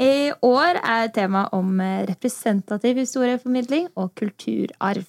[0.00, 5.04] I år er temaet om eh, representativ historieformidling og kulturarv.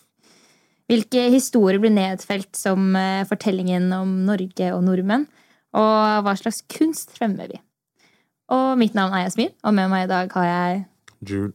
[0.92, 5.23] Hvilke historier blir nedfelt som eh, fortellingen om Norge og nordmenn?
[5.80, 7.61] Og hva slags kunst fremmer vi?
[8.52, 10.81] Og mitt navn er Jasmin, og med meg i dag har jeg
[11.22, 11.53] Jude.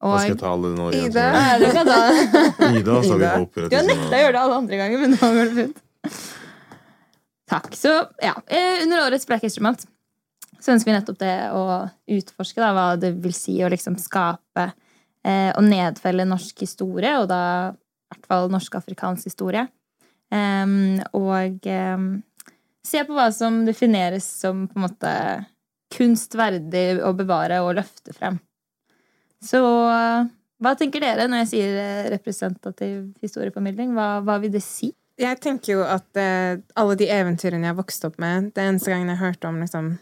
[0.00, 1.10] og Hva skal jeg ta alle nå igjen?
[1.12, 1.26] Ida.
[1.60, 2.00] Du kan ta.
[2.78, 3.34] Ida, så vi Ida.
[3.34, 5.84] hopper Du har nekta å gjøre det alle andre ganger, men nå går det fint.
[7.52, 7.68] Takk.
[7.76, 7.92] Så
[8.24, 9.84] ja, eh, under årets Black History Month
[10.58, 11.64] så ønsker vi nettopp det å
[12.18, 14.70] utforske da, hva det vil si å liksom skape
[15.24, 17.42] eh, og nedfelle norsk historie, og da
[17.72, 19.66] i hvert fall norsk-afrikansk historie.
[20.28, 22.08] Um, og um,
[22.84, 25.12] se på hva som defineres som på en måte
[25.94, 28.36] kunstverdig å bevare og løfte frem.
[29.44, 29.60] Så
[30.58, 33.92] hva tenker dere når jeg sier eh, representativ historieformidling?
[33.94, 34.90] Hva, hva vil det si?
[35.18, 39.10] Jeg tenker jo at eh, alle de eventyrene jeg vokste opp med Det eneste gangen
[39.10, 39.92] jeg hørte om liksom,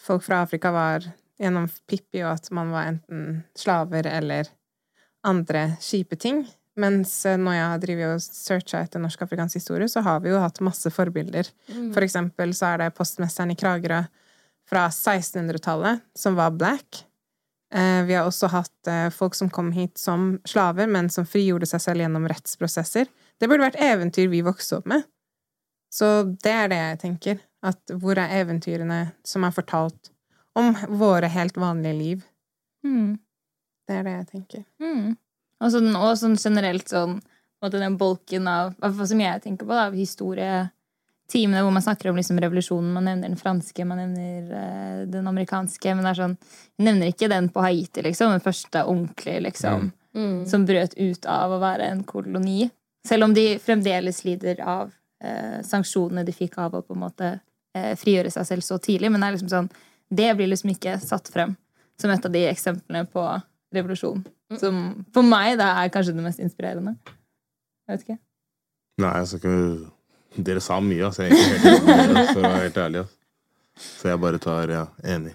[0.00, 1.06] folk fra Afrika, var
[1.40, 4.50] gjennom Pippi, og at man var enten slaver eller
[5.26, 6.44] andre kjipe ting.
[6.80, 10.60] Mens eh, når jeg driver og searcha etter norsk-afrikansk historie, så har vi jo hatt
[10.64, 11.48] masse forbilder.
[11.94, 14.02] For eksempel så er det postmesteren i Kragerø
[14.70, 17.04] fra 1600-tallet, som var black.
[17.74, 21.66] Eh, Vi har også hatt eh, folk som kom hit som slaver, men som frigjorde
[21.70, 23.06] seg selv gjennom rettsprosesser.
[23.38, 25.04] Det burde vært eventyr vi vokste opp med.
[25.94, 27.38] Så det er det jeg tenker.
[27.64, 30.10] At hvor er eventyrene som er fortalt
[30.58, 32.24] om våre helt vanlige liv?
[32.84, 33.16] Mm.
[33.88, 34.64] Det er det jeg tenker.
[34.82, 35.14] Mm.
[35.62, 37.18] Og, sånn, og sånn generelt sånn
[37.64, 42.10] måte den bolken av hva som jeg tenker på, da, av historietimene hvor man snakker
[42.10, 42.92] om liksom revolusjonen.
[42.92, 45.94] Man nevner den franske, man nevner uh, den amerikanske.
[45.94, 46.36] Men det er sånn,
[46.76, 48.34] vi nevner ikke den på Haiti, liksom.
[48.36, 49.92] Den første ordentlige, liksom.
[50.46, 52.68] Som brøt ut av å være en koloni.
[53.08, 54.92] Selv om de fremdeles lider av
[55.24, 57.32] eh, sanksjonene de fikk av å på en måte
[57.98, 59.10] frigjøre seg selv så tidlig.
[59.12, 59.70] Men det er liksom sånn,
[60.14, 61.56] det blir liksom ikke satt frem
[62.00, 63.24] som et av de eksemplene på
[63.74, 64.24] revolusjon.
[64.60, 64.80] Som
[65.14, 66.96] for meg da er kanskje det mest inspirerende.
[67.84, 68.20] Jeg vet ikke.
[69.02, 69.92] Nei, jeg skal ikke
[70.34, 71.22] Dere sa mye, altså.
[71.22, 73.02] Jeg er ikke helt enig, for å være helt ærlig.
[73.04, 73.84] Altså.
[73.84, 74.80] Så jeg bare tar ja,
[75.14, 75.34] enig.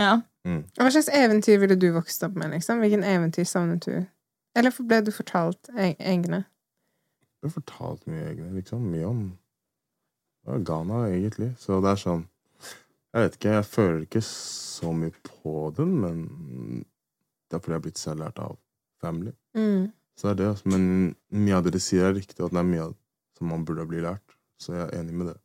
[0.00, 0.14] Ja.
[0.48, 0.62] Mm.
[0.78, 2.54] Hva slags eventyr ville du vokst opp med?
[2.54, 2.80] liksom?
[2.80, 4.06] Hvilken eventyr savnet du?
[4.56, 6.46] Eller ble du fortalt e- egne?
[7.40, 8.86] Du har fortalt mye, egne, Liksom.
[8.92, 9.20] Mye om
[10.58, 11.52] Ghana, egentlig.
[11.58, 12.26] Så det er sånn
[13.10, 16.18] Jeg vet ikke, jeg føler ikke så mye på den, men
[17.50, 18.52] det er fordi jeg er blitt selvlært av
[19.02, 19.32] family.
[19.58, 19.88] Mm.
[20.14, 20.70] Så det er det, altså.
[20.70, 20.84] Men
[21.34, 22.94] mye av det de sier, er riktig, og det er mye av
[23.38, 24.36] som man burde bli lært.
[24.60, 25.36] Så jeg er enig med det.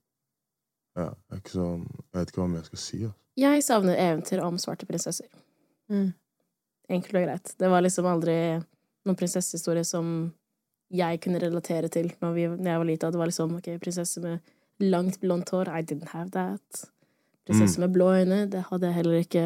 [1.00, 1.66] Ja, jeg, så,
[2.12, 3.00] jeg vet ikke hva mer jeg skal si.
[3.08, 3.22] Altså.
[3.42, 5.28] Jeg savner eventyr om svarte prinsesser.
[5.92, 6.10] Mm.
[6.96, 7.54] Enkelt og greit.
[7.60, 8.36] Det var liksom aldri
[9.06, 10.12] noen prinsessehistorie som
[10.94, 13.12] jeg kunne relatere til når, vi, når jeg var lita.
[13.12, 15.70] Det var liksom ok, prinsesse med langt, blondt hår.
[15.80, 16.86] I didn't have that.
[17.48, 18.46] Prinsesse med blå øyne.
[18.52, 19.46] Det hadde jeg heller ikke.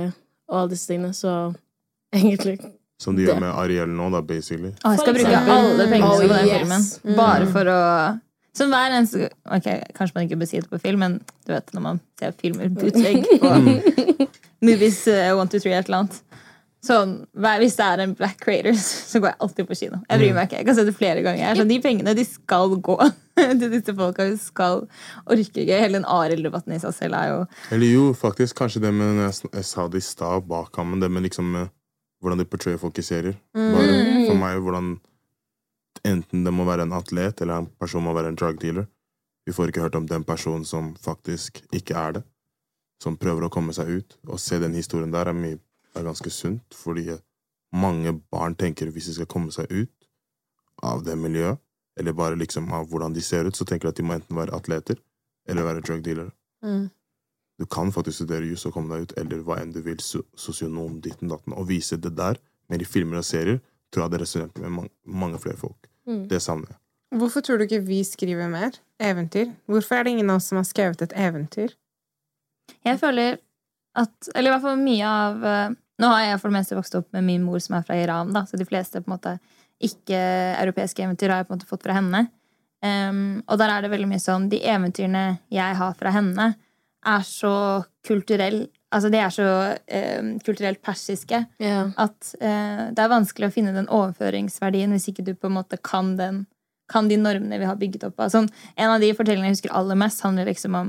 [0.50, 1.14] Og alle disse tingene.
[1.14, 1.34] Så
[2.16, 2.58] egentlig
[3.00, 3.30] Som de Det.
[3.34, 4.72] gjør med Ariel nå, da, basically.
[4.84, 6.58] Å, jeg skal bruke alle pengene Oh, på den yes.
[7.04, 7.16] filmen.
[7.20, 7.80] Bare for å
[8.58, 11.70] Som hver eneste Ok, kanskje man ikke bør si det på film, men du vet
[11.76, 13.54] når man ser filmer bootleg på
[14.66, 16.18] Movies uh, 1, 2, 3, et eller annet.
[16.80, 19.98] Sånn, hvis det er en Black craters så går jeg alltid på kino.
[20.08, 20.62] Jeg bryr meg ikke.
[20.62, 21.50] Jeg kan se det flere ganger.
[21.50, 22.96] Er sånn, de pengene de skal gå
[23.60, 24.30] til disse folka.
[24.30, 24.86] Vi skal
[25.26, 25.68] orke ikke.
[25.68, 27.42] Hele den Arild-debatten i seg selv er jo
[27.76, 31.04] Eller jo, faktisk kanskje det med Jeg, jeg sa det i stad bak ham, men
[31.04, 31.76] det med liksom med
[32.24, 33.38] hvordan de portrayer folk i serier.
[33.56, 34.98] Bare for meg hvordan
[36.08, 38.86] Enten det må være en atlet, eller en person må være en drug dealer.
[39.44, 42.22] Vi får ikke hørt om den personen som faktisk ikke er det.
[43.04, 44.16] Som prøver å komme seg ut.
[44.30, 45.60] Å se den historien der er, mye,
[45.96, 47.18] er ganske sunt, fordi
[47.74, 50.10] mange barn tenker hvis de skal komme seg ut
[50.86, 51.60] av det miljøet,
[52.00, 54.38] eller bare liksom av hvordan de ser ut, så tenker de at de må enten
[54.38, 55.00] være atleter
[55.50, 56.32] eller være drug dealere.
[56.64, 56.88] Mm.
[57.60, 61.02] Du kan faktisk studere juss og komme deg ut, eller hva enn du vil, sosionom,
[61.04, 62.40] ditten datten, og vise det der.
[62.72, 63.60] Men i filmer og serier
[63.92, 65.90] tror jeg det resonnerer med mange, mange flere folk.
[66.08, 66.28] Mm.
[66.32, 66.80] Det savner jeg.
[67.20, 69.52] Hvorfor tror du ikke vi skriver mer eventyr?
[69.66, 71.74] Hvorfor er det ingen av oss som har skrevet et eventyr?
[72.86, 73.40] Jeg føler
[73.98, 76.98] at Eller i hvert fall mye av eh, Nå har jeg for det meste vokst
[77.00, 79.34] opp med min mor som er fra Iran, da, så de fleste på en måte
[79.84, 82.22] ikke-europeiske eventyr har jeg på en måte fått fra henne.
[82.80, 86.46] Um, og der er det veldig mye sånn De eventyrene jeg har fra henne,
[87.04, 87.56] er så
[88.08, 89.48] kulturell Altså, de er så
[89.94, 91.92] em, kulturelt persiske yeah.
[92.02, 95.78] at eh, det er vanskelig å finne den overføringsverdien hvis ikke du på en måte
[95.86, 96.48] kan den
[96.90, 98.32] kan de normene vi har bygget opp av.
[98.32, 100.88] Altså, en av de fortellingene jeg husker aller mest, handler liksom om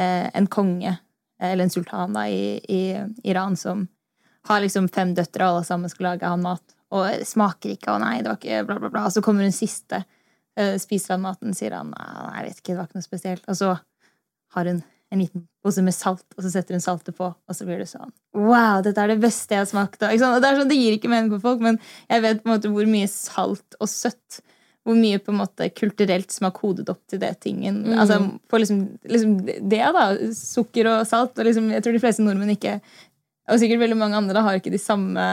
[0.00, 1.03] eh, en konge, eh,
[1.42, 2.82] eller en sultan da, i, i
[3.30, 3.86] Iran, som
[4.48, 6.76] har liksom fem døtre, og alle sammen skal lage han mat.
[6.94, 9.04] Og smaker ikke, og nei, det var ikke bla, bla, bla.
[9.08, 10.04] Og så kommer hun siste,
[10.58, 12.08] eh, spiser han maten, sier han nei,
[12.38, 13.46] jeg vet ikke, det var ikke noe spesielt.
[13.50, 13.72] Og så
[14.54, 14.82] har hun
[15.14, 17.88] en liten pose med salt, og så setter hun saltet på, og så blir det
[17.90, 20.00] sånn Wow, dette er det beste jeg har smakt.
[20.02, 21.78] Og det er sånn, det gir ikke mening for folk, men
[22.10, 24.40] jeg vet på en måte hvor mye salt og søtt
[24.84, 27.80] hvor mye på en måte kulturelt som har kodet opp til det tingen.
[27.86, 27.96] Mm.
[28.02, 28.20] Altså,
[28.52, 30.06] for liksom, liksom det, da.
[30.36, 31.38] Sukker og salt.
[31.38, 32.78] Og liksom, jeg tror de fleste nordmenn ikke
[33.52, 35.24] Og sikkert veldig mange andre har ikke de samme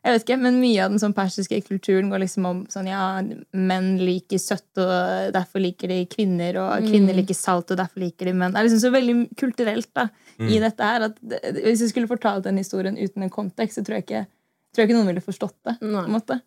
[0.00, 3.20] jeg vet ikke, Men mye av den sånn persiske kulturen går liksom om sånn ja,
[3.52, 8.30] menn liker søtt, og derfor liker de kvinner, og kvinner liker salt, og derfor liker
[8.30, 8.54] de menn.
[8.54, 10.06] Det er liksom så veldig kulturelt da,
[10.40, 13.98] i dette her at hvis jeg skulle fortalt den historien uten en kontekst, så tror
[13.98, 14.24] jeg ikke,
[14.72, 15.76] tror jeg ikke noen ville forstått det.
[15.82, 16.40] på en måte.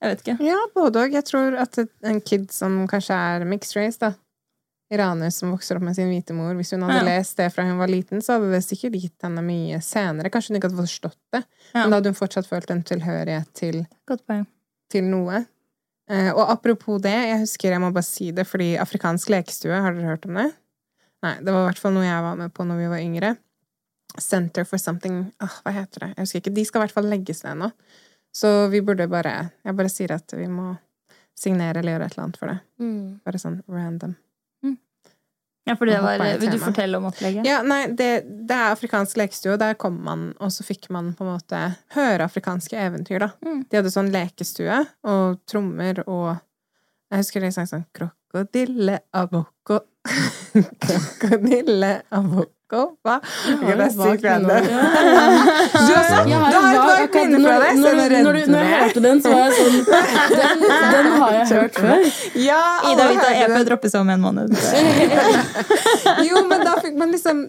[0.00, 0.36] Jeg vet ikke.
[0.48, 1.12] Ja, både òg.
[1.12, 1.76] Jeg tror at
[2.08, 4.14] en kid som kanskje er mixed race, da
[4.90, 6.54] Iraner som vokser opp med sin hvite mor.
[6.58, 7.18] Hvis hun hadde Ja.
[7.18, 10.30] lest det fra hun var liten, så hadde det sikkert gitt henne mye senere.
[10.30, 11.44] Kanskje hun ikke hadde forstått det,
[11.74, 11.82] Ja.
[11.84, 13.86] men da hadde hun fortsatt følt en tilhørighet til,
[14.90, 15.46] til noe.
[16.08, 19.92] Eh, og apropos det, jeg husker jeg må bare si det, fordi Afrikansk lekestue, har
[19.94, 20.52] dere hørt om det?
[21.22, 23.36] Nei, det var i hvert fall noe jeg var med på når vi var yngre.
[24.18, 26.14] Center for something ah, Hva heter det?
[26.16, 26.54] Jeg husker ikke.
[26.54, 27.70] De skal i hvert fall legges ned nå.
[28.32, 30.74] Så vi burde bare Jeg bare sier at vi må
[31.40, 32.58] signere eller gjøre et eller annet for det.
[32.82, 33.04] Mm.
[33.24, 34.14] Bare sånn random.
[35.70, 37.44] Ja, for det var, vil du fortelle om opplegget?
[37.46, 38.08] Ja, nei, det,
[38.48, 41.60] det er afrikansk lekestue, der kom man, og så fikk man på en måte
[41.94, 43.28] høre afrikanske eventyr, da.
[43.46, 43.60] Mm.
[43.68, 46.30] De hadde sånn lekestue og trommer og
[47.10, 49.80] Jeg husker de sang sånn Krokodille aboko
[50.80, 53.16] Krokodille avokko Hva?
[53.20, 54.68] Det er sykt random.
[54.70, 55.24] Ja, ja, ja.
[55.74, 58.62] Du har, sagt, har du har et vagt minne fra det, når, når, når, når
[58.64, 59.76] jeg du hørte den, så var jeg sånn
[60.30, 60.62] Den,
[60.94, 62.06] den har jeg hørt før.
[62.40, 62.60] Ja,
[62.92, 64.54] Ida Vita EP droppes om en måned.
[66.30, 67.42] Jo, men da fikk man liksom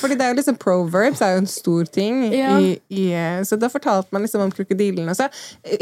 [0.00, 2.24] Fordi det er jo liksom proverbs er jo en stor ting.
[2.32, 3.04] I, i,
[3.46, 5.14] så da fortalte man liksom om krokodillene.
[5.16, 5.28] Så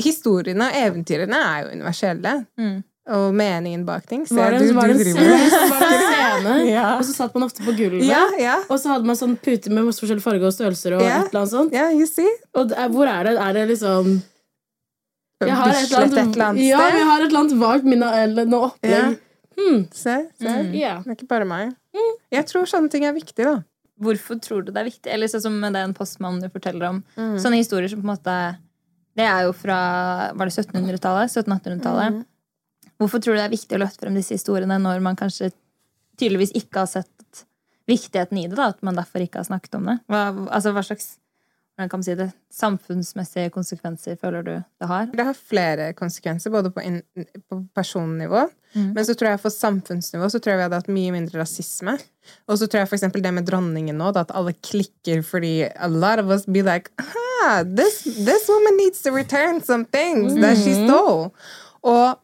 [0.02, 2.34] historiene og eventyrene er jo universelle.
[2.60, 2.76] Mm.
[3.06, 4.24] Og meningen bak ting.
[4.26, 6.86] Så Var det, du, var du det driver med scene, Ja.
[6.98, 8.02] og så satt man ofte på gulvet.
[8.08, 8.56] Ja, ja.
[8.66, 10.96] Og så hadde man sånn pute med masse forskjellige farger og størrelser.
[10.98, 11.20] og Ja.
[11.22, 12.26] et eller annet sånt Ja, you see?
[12.54, 13.36] Og det er, hvor er det?
[13.38, 14.16] Er det liksom
[15.44, 16.96] jeg har et Bislett et eller annet ja, sted.
[16.98, 19.00] jeg har et eller annet vagt minne eller noe Ja.
[19.04, 19.18] opplegg.
[19.56, 19.82] Hmm.
[19.92, 20.48] Se, se.
[20.48, 20.72] Mm.
[20.72, 21.74] Det er ikke bare meg.
[22.32, 23.62] Jeg tror sånne ting er viktig, da.
[24.02, 25.06] Hvorfor tror du det er viktig?
[25.12, 27.02] Eller sånn som med den postmannen du forteller om.
[27.16, 27.36] Mm.
[27.40, 28.56] Sånne historier som på en måte
[29.16, 31.30] Det er jo fra Var det 1700-tallet?
[31.32, 32.24] 1700-1800-tallet?
[32.96, 33.02] Mm.
[33.04, 35.52] Hvorfor tror du det er viktig å løfte frem disse historiene når man kanskje
[36.16, 37.44] tydeligvis ikke har sett
[37.86, 38.56] viktigheten i det?
[38.56, 39.98] da, At man derfor ikke har snakket om det?
[40.08, 41.16] Hva, altså, hva slags
[41.76, 45.10] hvordan kan man si det, samfunnsmessige konsekvenser føler du det har?
[45.12, 47.02] Det har flere konsekvenser, både på, in,
[47.50, 48.90] på personnivå, Mm.
[48.92, 51.94] men så tror jeg for samfunnsnivå så tror jeg vi hadde hatt mye mindre rasisme.
[52.44, 55.88] Og så tror jeg for eksempel det med dronningen nå, at alle klikker fordi a
[55.88, 60.58] lot of us be like ah, this, this woman needs to return some things that
[60.60, 61.30] she stole.
[61.82, 62.18] Og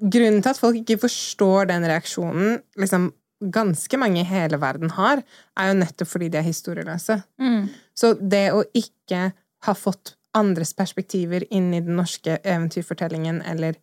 [0.00, 3.10] grunnen til at folk ikke forstår den reaksjonen liksom
[3.52, 5.20] ganske mange i hele verden har,
[5.60, 7.18] er jo nettopp fordi de er historieløse.
[7.40, 7.66] Mm.
[7.96, 9.28] Så det å ikke
[9.66, 13.78] ha fått andres perspektiver inn i den norske eventyrfortellingen eller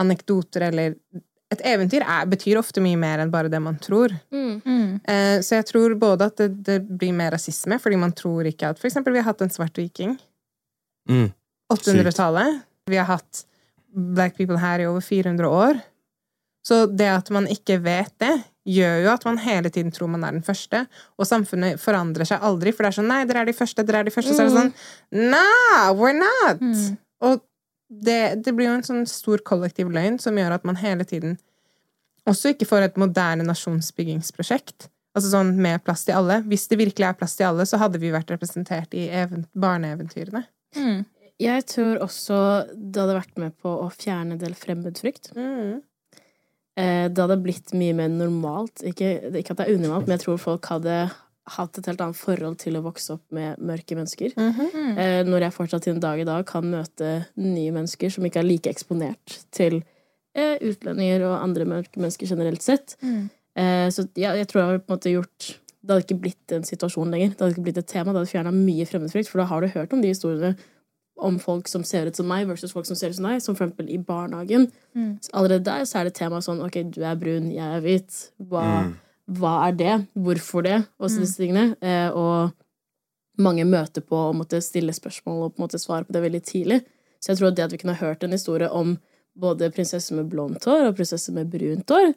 [0.00, 1.00] anekdoter eller
[1.48, 4.12] Et eventyr er, betyr ofte mye mer enn bare det man tror.
[4.28, 4.98] Mm.
[5.00, 8.68] Eh, så jeg tror både at det, det blir mer rasisme, fordi man tror ikke
[8.68, 10.12] at For eksempel, vi har hatt en svart viking.
[11.08, 11.30] Mm.
[11.72, 12.60] 800-tallet.
[12.92, 13.47] Vi har hatt
[13.94, 15.80] black people her i over 400 år.
[16.66, 18.34] Så det at man ikke vet det,
[18.68, 20.84] gjør jo at man hele tiden tror man er den første.
[21.16, 24.02] Og samfunnet forandrer seg aldri, for det er sånn Nei, dere er de første, dere
[24.02, 24.34] er de første.
[24.36, 24.74] Så er det sånn
[25.32, 26.60] Nah, we're not!
[26.60, 26.98] Mm.
[27.24, 27.40] Og
[27.88, 31.38] det, det blir jo en sånn stor kollektiv løgn som gjør at man hele tiden
[32.28, 34.90] også ikke får et moderne nasjonsbyggingsprosjekt.
[35.16, 36.42] Altså sånn med plass til alle.
[36.50, 40.44] Hvis det virkelig er plass til alle, så hadde vi vært representert i even barneeventyrene.
[40.76, 41.06] Mm.
[41.38, 42.38] Jeg tror også
[42.74, 45.30] det hadde vært med på å fjerne en del fremmedfrykt.
[45.38, 45.78] Mm.
[46.78, 48.82] Eh, det hadde blitt mye mer normalt.
[48.86, 50.98] Ikke, ikke at det er unormalt, men jeg tror folk hadde
[51.54, 54.34] hatt et helt annet forhold til å vokse opp med mørke mennesker.
[54.36, 55.24] Mm -hmm.
[55.30, 58.50] når jeg fortsatt til en dag i dag kan møte nye mennesker som ikke er
[58.50, 59.82] like eksponert til
[60.36, 62.96] eh, utlendinger og andre mørke mennesker generelt sett.
[63.02, 63.30] Mm.
[63.90, 66.64] Så jeg, jeg tror jeg hadde på en måte gjort Det hadde ikke blitt en
[66.64, 67.28] situasjon lenger.
[67.28, 68.12] Det hadde ikke blitt et tema.
[68.12, 70.56] Det hadde fjerna mye fremmedfrykt, for da har du hørt om de historiene
[71.18, 73.56] om folk som ser ut som meg, versus folk som ser ut som deg, som
[73.58, 74.68] for eksempel i barnehagen.
[74.94, 75.18] Mm.
[75.22, 78.30] Så allerede der så er det tema sånn Ok, du er brun, jeg er hvit.
[78.40, 78.94] Hva, Mm.
[79.38, 80.06] hva er det?
[80.16, 80.86] Hvorfor det?
[81.00, 81.76] Og så disse tingene.
[81.82, 82.52] Eh, og
[83.38, 86.42] mange møter på å måtte stille spørsmål og på en måte svare på det veldig
[86.42, 86.80] tidlig.
[87.20, 88.98] Så jeg tror at det at vi kunne hørt en historie om
[89.38, 92.14] både prinsesse med blondt hår og prinsesse med brunt hår,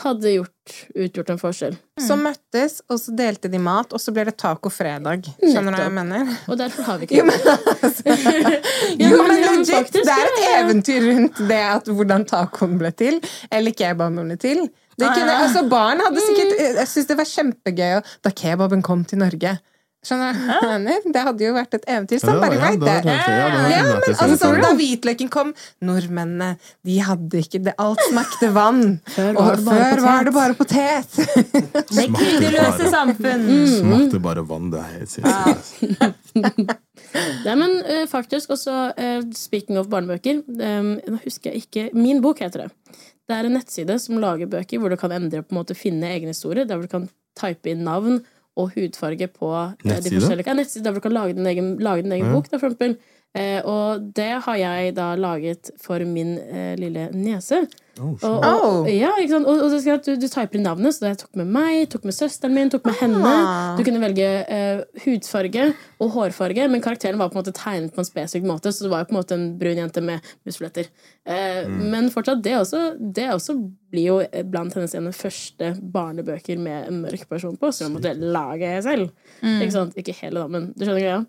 [0.00, 1.74] hadde gjort, utgjort en forskjell.
[2.00, 5.26] Så møttes, og så delte de mat, og så ble det taco-fredag.
[5.42, 6.30] Skjønner du hva jeg mener?
[6.48, 8.16] Og derfor har vi ikke Jo, men, altså,
[9.02, 10.62] jo, men men legit, faktisk, det er et ja, ja.
[10.62, 13.20] eventyr rundt det at hvordan tacoen ble til,
[13.52, 14.64] eller kebaben ble til.
[15.00, 19.22] Det kunne, altså, barn hadde sikkert Jeg synes det var kjempegøy da kebaben kom til
[19.22, 19.56] Norge.
[20.02, 20.98] Skjønner du Ja.
[21.14, 22.18] Det hadde jo vært et eventyr.
[22.18, 26.56] Ja, det var- ja, det ja, det Ja, men altså, sånn, Da hvitløken kom Nordmennene
[26.84, 27.74] de hadde ikke det.
[27.78, 29.00] Alt smakte vann.
[29.14, 31.18] Før var og før var det bare potet.
[31.92, 33.46] Det krydderløse samfunn.
[33.76, 34.70] Smakte bare vann.
[34.72, 36.74] Det er helt sinnssykt.
[37.44, 42.22] Nei, men uh, faktisk også uh, Speaking of barnebøker um, Nå husker jeg ikke Min
[42.24, 42.98] bok heter det.
[43.28, 46.08] Det er en nettside som lager bøker hvor du kan endre på en måte finne
[46.10, 46.66] egne historier.
[46.66, 48.22] Der hvor du kan type inn navn
[48.56, 49.48] og hudfarge på
[49.84, 52.26] eh, de forskjellige ja, nettside der hvor du kan lage din egen, lage din egen
[52.26, 52.32] Ja.
[52.34, 52.50] bok.
[52.50, 52.96] Da, for eksempel.
[53.34, 57.62] Eh, og det har jeg da laget for min eh, lille niese.
[58.00, 58.14] Oh.
[58.24, 59.44] Og, og, ja, ikke sant?
[59.50, 62.16] og, og det du, du typer inn navnet, så jeg tok med meg, tok med
[62.16, 63.32] søsteren min, tok med henne.
[63.36, 63.74] Ah.
[63.76, 65.66] Du kunne velge eh, hudfarge
[66.00, 68.92] og hårfarge, men karakteren var på en måte tegnet på en spesifikk måte, så det
[68.94, 70.88] var jo på en måte en brun jente med musfletter.
[71.28, 73.58] Eh, Men fortsatt, det også, det også
[73.92, 74.18] blir jo
[74.48, 79.12] blant hennes ene første barnebøker med en mørk person på, så jeg måtte lage selv.
[79.44, 80.00] Ikke sant?
[80.00, 81.22] Ikke hele, da, men du skjønner greia?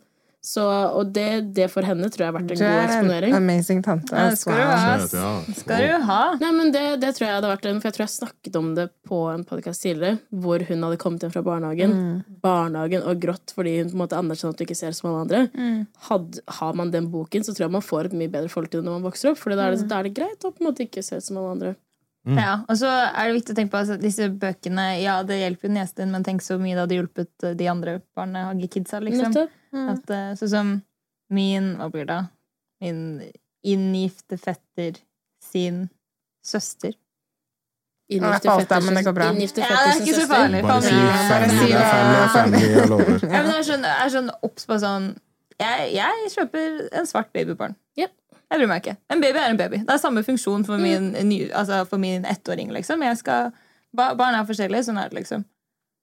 [0.43, 0.59] Så,
[0.99, 3.33] og det, det for henne tror jeg har vært en Du god er en eksponering.
[3.37, 4.11] amazing tante.
[4.11, 4.41] Ja, ass.
[4.41, 5.29] skal du ha.
[5.55, 6.17] Skal du ha.
[6.41, 8.73] Nei, men det, det tror jeg hadde vært en For jeg tror jeg snakket om
[8.75, 11.95] det på en podkast tidligere, hvor hun hadde kommet hjem fra barnehagen.
[12.43, 15.23] Barnehagen og grått fordi hun på en måte anerkjenner at du ikke ser som alle
[15.23, 15.85] andre.
[16.09, 18.83] Had, har man den boken, så tror jeg man får et mye bedre forhold til
[18.83, 19.39] det når man vokser opp.
[19.39, 21.37] For da det- da er det greit å på en måte ikke se ut som
[21.39, 21.75] alle andre.
[22.27, 25.67] Ja, og så er det viktig å tenke på at disse bøkene Ja, det hjelper
[25.67, 28.99] jo niesen din, men tenk så mye det hadde hjulpet de andre barnehagekidsa.
[29.03, 29.31] Liksom.
[29.33, 29.49] Nettopp.
[29.73, 30.73] At, eh, sånn som
[31.33, 32.19] min Hva blir det?
[32.81, 32.99] Min
[33.65, 34.99] inngifte fetter
[35.41, 35.89] sin
[36.45, 36.93] søster.
[38.11, 39.25] Inngifte fetter sin- går bra.
[39.25, 40.61] Ja, det er ikke så farlig.
[40.61, 40.89] Bare si
[41.29, 42.29] Familie.
[42.33, 43.19] Family, jeg lover.
[43.23, 45.07] Ja, men jeg er sånn, jeg er sånn obs på sånn
[45.59, 47.75] jeg, jeg kjøper en svart babybarn.
[47.97, 48.11] Yep.
[48.51, 48.97] Jeg bryr meg ikke.
[49.09, 49.77] En baby er en baby.
[49.77, 52.71] Det er samme funksjon for min, ny, altså for min ettåring.
[52.73, 53.01] Liksom.
[53.05, 53.51] Jeg skal,
[53.95, 54.83] barn er forskjellige.
[54.89, 55.45] Sånn er det, liksom.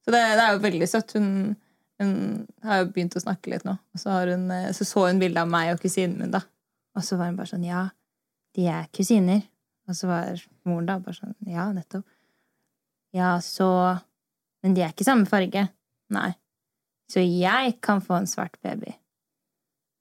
[0.07, 1.13] Så det, det er jo veldig søtt.
[1.19, 1.57] Hun,
[2.01, 3.77] hun har jo begynt å snakke litt nå.
[3.95, 6.43] Og så, hun, eh, så så hun bilde av meg og kusinen min, da.
[6.97, 7.89] Og så var hun bare sånn Ja,
[8.57, 9.43] de er kusiner.
[9.91, 12.07] Og så var moren da bare sånn Ja, nettopp.
[13.17, 14.01] Ja, så
[14.63, 15.69] Men de er ikke samme farge.
[16.13, 16.35] Nei.
[17.11, 18.93] Så jeg kan få en svart baby.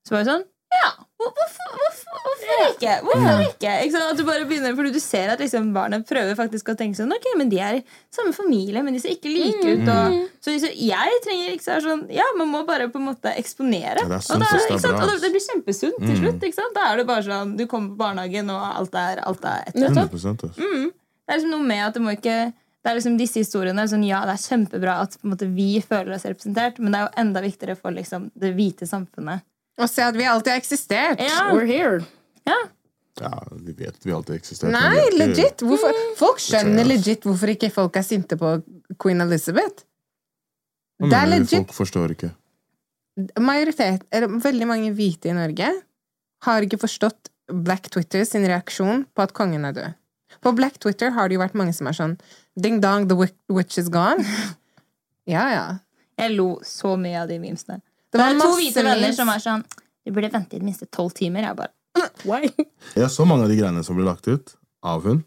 [0.05, 0.89] Så var det sånn Ja!
[1.19, 2.93] Hvor- Hvorfor, hvorfor, hvorfor ikke?
[3.03, 3.71] Hvorfor ikke?
[3.83, 4.11] ikke sant?
[4.13, 7.11] At du bare begynner, fordi du ser at liksom barna prøver faktisk å tenke sånn
[7.11, 7.83] Ok, men de er i
[8.15, 9.89] samme familie, men de ser ikke like ut.
[9.91, 13.99] Og, så liksom, jeg trenger ikke sånn Ja, man må bare på en måte eksponere.
[13.99, 15.01] Ja, det og, da, det ikke sant?
[15.03, 16.21] og det, det blir kjempesunt til Mm.
[16.23, 16.47] slutt.
[16.47, 16.73] Ikke sant?
[16.79, 19.79] Da er det bare sånn Du kommer på barnehagen, og alt er, alt er etter.
[19.89, 20.15] Nettopp.
[20.15, 20.55] 100.
[20.55, 24.07] Det er liksom noe med at det må ikke det er liksom disse historiene sånn,
[24.07, 27.09] Ja, det er kjempebra at på en måte, vi føler oss representert, men det er
[27.09, 29.41] jo enda viktigere for liksom, det hvite samfunnet.
[29.79, 31.21] Og se at vi alltid har eksistert.
[31.23, 32.01] Ja, We're here.
[32.47, 32.57] ja.
[33.19, 34.71] Ja, vi vet at vi alltid har eksistert.
[34.71, 35.63] Nei, ikke- legit.
[35.67, 38.51] Hvorfor, folk skjønner legit hvorfor ikke folk er sinte på
[39.01, 39.83] queen Elizabeth.
[40.99, 41.49] Det er legit.
[41.67, 42.29] Folk forstår ikke.
[43.39, 45.71] Majoritet, eller veldig mange hvite i Norge
[46.45, 49.95] har ikke forstått Black Twitter sin reaksjon på at kongen er død.
[50.41, 52.17] På Black Twitter har det jo vært mange som er sånn
[52.59, 53.15] Ding dong, the
[53.49, 54.23] witch is gone.
[55.29, 55.65] Ja, ja.
[56.17, 57.81] Jeg lo så mye av de memesene.
[58.11, 59.63] Det Det var er to hvite venner som er sånn
[60.05, 61.41] Du burde vente i det minste tolv timer.
[61.45, 61.73] Jeg bare
[62.25, 62.49] Why?
[63.01, 65.23] Jeg så mange av de greiene som ble lagt ut av hun.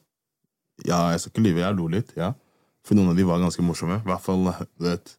[0.86, 2.12] Ja, jeg skal ikke lyve, jeg lo litt.
[2.16, 2.32] ja.
[2.82, 4.00] For noen av de var ganske morsomme.
[4.00, 4.48] I hvert fall
[4.82, 5.12] vet,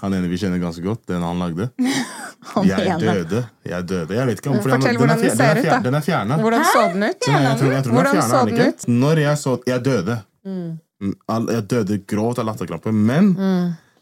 [0.00, 1.66] han ene vi kjenner ganske godt, den han lagde.
[2.54, 3.00] Han Jeg ene.
[3.02, 3.40] døde.
[3.66, 4.14] Jeg døde.
[4.14, 5.78] Jeg vet ikke om han- Fortell er hvordan den ser er ut, da.
[5.82, 6.36] Den er fjerna.
[6.38, 7.26] Hvordan så den ut?
[7.26, 8.68] Jeg tror, jeg tror er Hvordan fjernet, så er den ikke?
[8.68, 8.84] ut?
[9.02, 10.16] Når jeg så Jeg døde.
[10.46, 10.78] Mm.
[11.02, 12.92] Mm, Jeg døde grovt av latterkrampe.
[12.94, 13.32] Men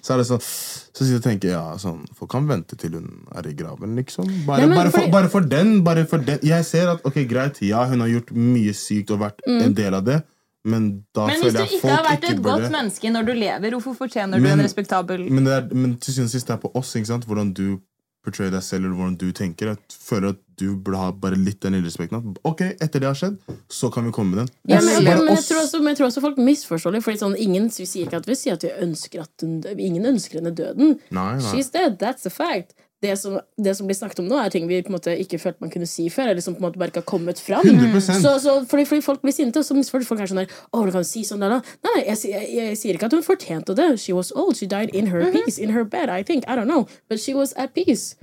[0.04, 2.92] Så er det sånn Så sitter jeg og tenker ja, sånn, Folk kan vente til
[2.99, 4.28] hun er i graven, liksom.
[4.44, 5.73] Bare, Nei, men bare, for, bare for den.
[5.87, 6.38] Bare for den.
[6.44, 9.61] Jeg ser at ok, greit, ja, hun har gjort mye sykt og vært Mm.
[9.64, 10.18] en del av det,
[10.64, 13.26] men da Men du føler jeg ikke har hvis vært ikke et godt menneske når
[13.28, 16.46] du lever, hvorfor fortjener du en respektabel men, det er, men til syvende og sist
[16.49, 17.26] det er på oss, ikke sant?
[17.28, 17.66] hvordan du
[18.25, 19.75] portrayer deg selv, eller hvordan du tenker.
[19.75, 22.21] Jeg føler at du burde ha bare litt den respekten.
[22.21, 23.38] At ok, etter det har skjedd,
[23.73, 24.52] så kan vi komme med den.
[24.71, 27.02] Ja, men, bare men, jeg tror også, men jeg tror også folk misforstår det.
[27.07, 30.07] Fordi sånn, ingen vi sier ikke at vi sier at vi ønsker at hun Ingen
[30.09, 30.97] ønsker henne døden.
[31.14, 31.50] Nei, nei.
[31.50, 31.99] She's dead.
[32.00, 32.76] That's a fact.
[33.04, 35.38] Det som, det som blir snakket om nå, er ting vi på en måte ikke
[35.42, 36.30] følte man kunne si før.
[36.32, 37.66] Eller som på en måte bare ikke har kommet fram.
[37.68, 38.20] 100%.
[38.25, 40.84] Så, så, fordi, fordi folk blir sinte, og så misforstår folk er sånn der Å,
[40.88, 41.61] du kan si sånn der, da.
[41.84, 43.90] Nei, nei, jeg, jeg, jeg sier ikke at hun fortjente det.
[44.00, 44.56] She was old.
[44.56, 45.58] She died in her peace.
[45.61, 46.44] In her bed, I think.
[46.49, 46.87] I don't know.
[47.08, 48.16] But she was at peace.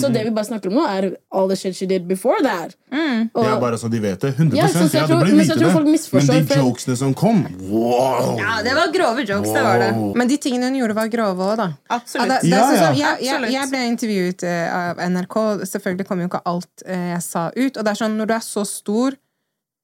[0.00, 2.74] Så det vi bare snakker om nå, er all the shit she did before that.
[2.92, 4.32] Og, Det er bare så de vet det.
[4.36, 5.72] 100 Ja, så- så jeg tror- ja, men jeg tror det.
[5.72, 8.36] folk misforstår, Men de jokesene som kom wow!
[8.38, 9.90] Ja, det var grove jokes, det var det.
[10.16, 11.68] Men de tingene hun gjorde, var grove òg, da.
[11.90, 12.28] Absolutt.
[12.28, 13.12] Ja, det, det ja, Ja, sånn ja.
[13.20, 15.36] jeg, jeg ble intervjuet eh, av NRK.
[15.68, 17.76] Selvfølgelig kom jo ikke alt eh, jeg sa ut.
[17.76, 19.16] Og det er sånn, når du er så stor,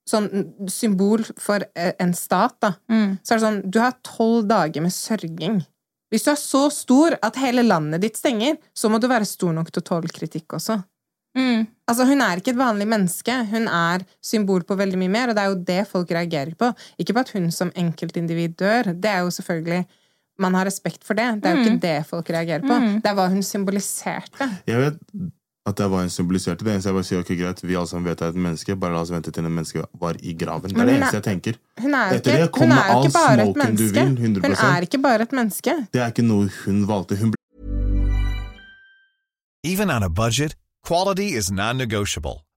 [0.08, 4.46] sånn mm, symbol for eh, en stat, da, så er det sånn Du har tolv
[4.50, 5.60] dager med sørging.
[6.08, 9.52] Hvis du er så stor at hele landet ditt stenger, så må du være stor
[9.56, 10.78] nok til å tåle kritikk også.
[11.36, 11.66] Mm.
[11.88, 13.34] Altså, Hun er ikke et vanlig menneske.
[13.52, 16.72] Hun er symbol på veldig mye mer, og det er jo det folk reagerer på.
[16.98, 18.92] Ikke på at hun som enkeltindivid dør.
[18.94, 19.84] Det er jo selvfølgelig
[20.38, 21.26] Man har respekt for det.
[21.42, 22.76] Det er jo ikke det folk reagerer på.
[23.02, 24.46] Det er hva hun symboliserte.
[24.70, 24.98] Jeg vet
[25.68, 26.64] at det var en symboliserte.
[26.64, 28.94] Det eneste jeg bare sier, ok, greit, vi alle sammen vet er et menneske, bare
[28.94, 30.70] la oss vente til en menneske var i graven.
[30.70, 31.58] Det er det er- eneste jeg tenker.
[31.82, 34.04] Hun er ikke, det hun er jo all ikke bare et smoken du menneske.
[34.06, 34.62] vil, 100%.
[34.62, 35.74] Hun er ikke bare et menneske.
[35.92, 37.16] Det er ikke noe hun valgte.
[37.20, 37.34] Hun
[39.64, 40.54] Even on a budget,
[40.86, 42.44] quality is non-negotiable.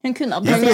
[0.00, 0.70] Hun kunne prøver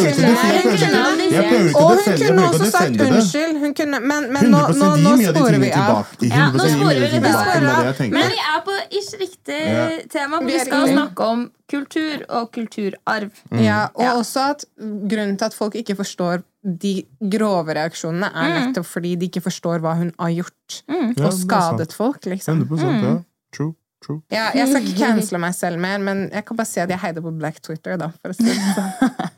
[1.67, 3.07] ikke Og hun kunne også sagt det.
[3.11, 3.57] unnskyld.
[3.59, 6.12] Hun kunne, men men nå, 100% nå, nå sporer vi av.
[6.23, 7.47] Ja, nå sporer vi litt av.
[7.57, 9.89] men det det vi er på ikke riktig Ja.
[10.15, 13.31] tema, for Vi skal snakke om kultur og kulturarv.
[13.51, 14.12] Ja, og Ja.
[14.15, 19.27] også at grunnen til at folk ikke forstår de grove reaksjonene, er nettopp fordi de
[19.29, 20.83] ikke forstår hva hun har gjort.
[20.89, 22.62] Ja, Og det skadet folk, liksom.
[22.69, 23.19] 100 ja.
[23.53, 23.75] True.
[24.04, 24.20] True.
[24.32, 27.00] Ja, jeg skal ikke cancele meg selv mer, men jeg kan bare si at jeg
[27.02, 28.11] heide på Black Twitter, da.
[28.20, 29.16] For å si det sånn.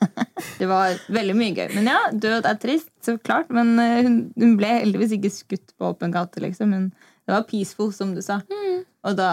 [0.58, 1.68] Det var veldig mye gøy.
[1.74, 3.50] Men ja, død er trist, så klart.
[3.54, 6.72] Men eh, hun, hun ble heldigvis ikke skutt på åpen gate, liksom.
[6.74, 6.88] Men
[7.26, 8.40] det var peaceful, som du sa.
[9.06, 9.30] Og da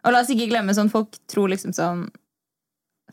[0.00, 2.06] Og la oss ikke glemme sånn folk tror liksom sånn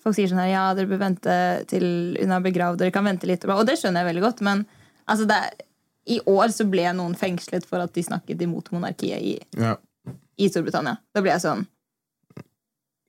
[0.01, 1.37] Folk sier sånn her Ja, dere bør vente
[1.69, 1.85] til
[2.17, 2.79] hun er begravd.
[2.81, 3.45] Dere kan vente litt.
[3.45, 4.63] Og det skjønner jeg veldig godt, men
[5.09, 5.65] altså det er,
[6.07, 9.73] i år så ble noen fengslet for at de snakket imot monarkiet i, Ja,
[10.37, 10.97] i Storbritannia.
[11.13, 11.65] Da blir jeg sånn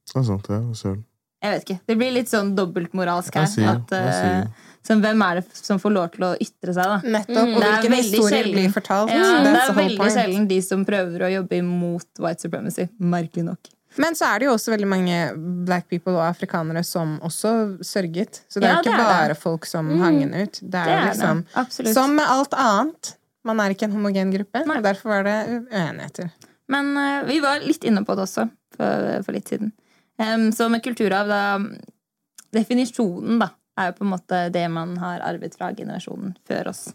[0.08, 0.46] det er sant.
[0.48, 1.04] Ja, søren.
[1.44, 1.80] Jeg vet ikke.
[1.86, 3.44] Det blir litt sånn dobbeltmoralsk her.
[3.46, 6.96] Sier, at, uh, sånn, hvem er det som får lov til å ytre seg, da?
[7.04, 7.52] Nettopp.
[7.52, 8.56] Og Det er hvilken historie sjelden.
[8.56, 9.12] blir fortalt.
[9.12, 12.88] Ja, det er veldig sjelden de som prøver å jobbe imot white supremacy.
[12.98, 13.70] Merkelig nok.
[13.98, 15.20] Men så er det jo også veldig mange
[15.68, 17.52] black people og afrikanere som også
[17.84, 18.42] sørget.
[18.48, 19.38] Så det er Ja, jo ikke det er bare det.
[19.44, 20.58] folk som hang henne ut.
[20.62, 21.44] Det er, Det er liksom
[21.84, 21.94] det.
[21.94, 23.14] Som med alt annet.
[23.44, 24.76] Man er ikke en homogen gruppe, Nei.
[24.76, 25.38] og derfor var det
[25.70, 26.30] uenigheter.
[26.72, 29.72] Men uh, vi var litt inne på det også for, for litt siden.
[30.18, 31.42] Um, så med kulturarv, da
[32.54, 36.86] Definisjonen, da, er jo på en måte det man har arvet fra generasjonen før oss.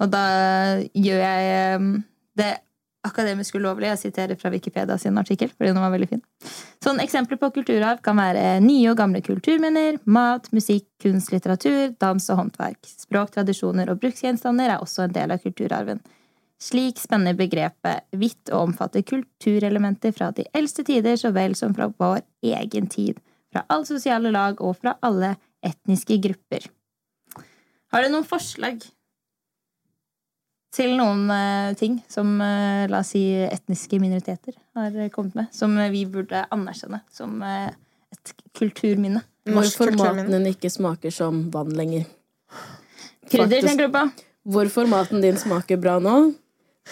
[0.00, 0.24] Og da
[0.92, 1.94] gjør jeg um,
[2.38, 2.52] det
[3.06, 3.88] akademisk ulovlig.
[3.88, 6.22] Jeg siterer fra Wikipedia sin artikkel, fordi den var veldig fin.
[6.84, 12.28] Sånn Eksempler på kulturarv kan være nye og gamle kulturminner, mat, musikk, kunst, litteratur, dans
[12.32, 12.80] og håndverk.
[13.06, 16.02] Språk, tradisjoner og bruksgjenstander er også en del av kulturarven.
[16.60, 21.88] Slik spenner begrepet vidt og omfatter kulturelementer fra de eldste tider så vel som fra
[21.88, 22.20] vår
[22.52, 23.16] egen tid,
[23.52, 26.68] fra alle sosiale lag og fra alle etniske grupper.
[27.90, 28.84] Har du noen forslag?
[30.74, 35.74] til noen uh, ting som uh, la oss si etniske minoriteter har kommet med, som
[35.90, 37.68] vi burde anerkjenne som uh,
[38.14, 39.24] et kulturminne.
[39.50, 42.04] Hvorfor maten din ikke smaker som vann lenger.
[43.30, 43.66] Krydder, Faktisk.
[43.66, 44.04] tenker du på?
[44.54, 46.14] Hvorfor maten din smaker bra nå,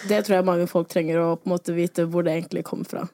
[0.07, 3.07] det tror jeg mange folk trenger å måte vite hvor det egentlig kommer fra.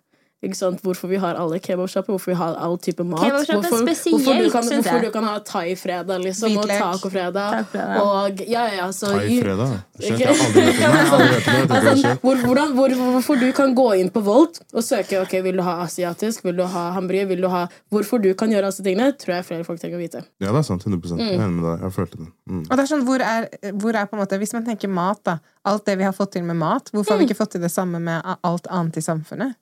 [0.44, 0.82] Ikke sant?
[0.84, 3.24] Hvorfor vi har alle kebabsjapper, hvorfor vi har all type mat.
[3.24, 7.72] Hvorfor, spesielt, hvorfor, du kan, hvorfor du kan ha thai-fredag liksom, og taco-fredag.
[8.04, 9.78] Og ja, ja, så Thai-fredag?
[9.96, 13.88] Skjønt, jeg har aldri hørt om har Altså, hvor, hvordan, hvor, hvorfor du kan gå
[14.02, 17.42] inn på Volt og søke ok, vil du ha asiatisk, vil du ha hamburger, vil
[17.46, 20.24] du ha Hvorfor du kan gjøre disse tingene, tror jeg flere folk trenger å vite.
[20.44, 20.86] Ja, det er sant.
[20.86, 21.88] 100 Jeg er enig med deg.
[21.88, 22.30] Jeg følte det.
[22.52, 22.64] Mm.
[22.68, 25.24] Og det er sånn, hvor er, hvor er på en måte Hvis man tenker mat,
[25.26, 25.40] da.
[25.66, 27.72] Alt det vi har fått til med mat, hvorfor har vi ikke fått til det
[27.74, 29.56] samme med alt annet i samfunnet?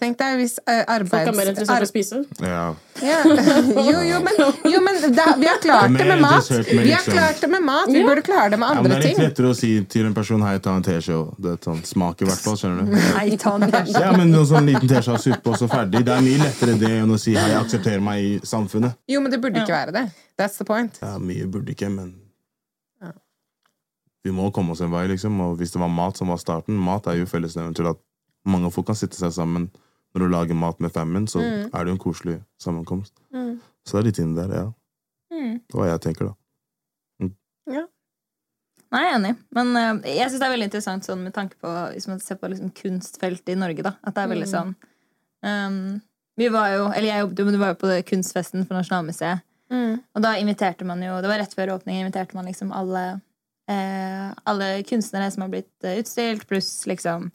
[0.00, 1.10] Tenk deg hvis arbeids...
[1.12, 2.20] Folk er mer interessert i å spise.
[2.42, 2.62] Ja.
[3.04, 3.18] Ja.
[3.92, 4.38] Jo, jo, men,
[4.72, 6.48] jo, men da, vi har klart det med mat.
[6.48, 7.86] Vi har liksom- klart det med mat.
[7.92, 10.08] Vi burde klare det med Ja, men andre det er litt lettere å si til
[10.08, 12.56] en person hei, ta en teskje og det sånn smak i hvert fall.
[12.58, 12.96] skjønner du?
[13.14, 14.02] Nei, ta en teskje.
[14.02, 16.02] Ja, men noen sånn liten teskje av suppe og så ferdig.
[16.08, 18.98] Det er mye lettere det enn å si hei, aksepter meg i samfunnet.
[19.12, 20.06] Jo, men det burde ikke være det.
[20.40, 20.98] That's the point.
[21.04, 22.14] Ja, mye burde ikke, men
[23.02, 23.12] Ja.
[24.24, 25.38] vi må komme oss en vei, liksom.
[25.46, 28.02] Og hvis det var mat som var starten Mat er jo fellesnevner til at
[28.44, 29.70] mange folk kan sitte seg sammen.
[30.14, 31.70] Når du lager mat med family, så Mm.
[31.72, 33.12] er det jo en koselig sammenkomst.
[33.32, 33.60] Mm.
[33.86, 34.72] Så det er de tingene der, ja.
[35.32, 35.60] Mm.
[35.66, 36.34] Det var hva jeg tenker, da.
[38.92, 39.36] Nei, jeg er enig.
[39.56, 42.36] Men uh, jeg syns det er veldig interessant sånn med tanke på hvis man ser
[42.36, 43.82] på liksom, kunstfeltet i Norge.
[43.86, 44.52] da At det er veldig Mm.
[44.52, 44.74] sånn
[45.48, 46.02] um,
[46.36, 48.74] Vi var jo Eller jeg jobbet jo, men du var jo på det kunstfesten for
[48.76, 49.40] Nasjonalmuseet.
[49.72, 50.02] Mm.
[50.14, 53.22] Og da inviterte man jo Det var rett før åpningen, inviterte man liksom alle
[53.68, 57.30] eh, Alle kunstnere som har blitt eh, utstilt, pluss liksom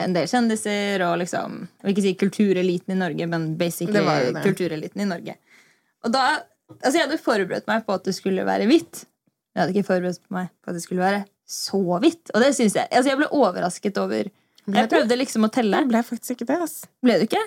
[0.00, 4.34] en del kjendiser og liksom Jeg vil ikke si kultureliten i Norge, men basically Det
[4.38, 4.42] det.
[4.46, 5.36] kultureliten i Norge.
[6.04, 6.24] Og da
[6.80, 9.02] Altså, jeg hadde forberedt meg på at det skulle være hvitt.
[9.52, 12.30] Men jeg hadde ikke forberedt meg på at det skulle være så hvitt.
[12.32, 14.30] Og det synes jeg Altså, jeg ble overrasket over
[14.72, 15.82] Jeg prøvde liksom å telle.
[15.82, 16.86] Jeg ble faktisk ikke det, ass.
[17.04, 17.42] Ble du ikke?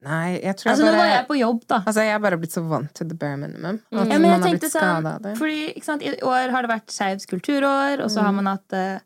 [0.00, 1.78] Nei, jeg tror Altså, jeg nå var jeg på jobb, da.
[1.86, 3.80] Altså, jeg er bare blitt så vant til the bare minimum.
[3.92, 5.34] At Ja, men jeg har tenkte sånn det.
[5.36, 8.76] Fordi ikke sant, I år har det vært Skeivs kulturår, og så har man hatt
[8.76, 9.02] eh,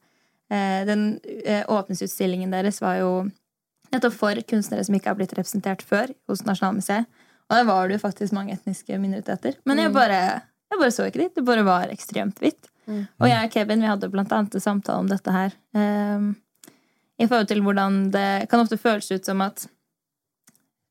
[0.50, 3.10] Den eh, åpningsutstillingen deres var jo
[3.94, 7.06] nettopp for kunstnere som ikke har blitt representert før hos Nasjonalmuseet.
[7.50, 9.56] Og der var det jo faktisk mange etniske minoriteter.
[9.68, 10.20] Men jeg bare,
[10.72, 11.34] jeg bare så ikke dit.
[11.36, 12.70] Det bare var ekstremt hvitt.
[12.88, 15.52] Og jeg og Kevin vi hadde blant annet en samtale om dette her.
[15.74, 16.26] eh,
[17.18, 19.66] I forhold til hvordan det kan ofte føles ut som at